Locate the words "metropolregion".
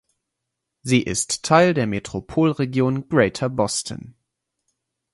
1.85-3.07